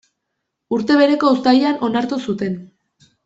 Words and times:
Urte 0.77 0.95
bereko 1.01 1.29
uztailean 1.37 1.77
onartu 1.89 2.21
zuten. 2.29 2.57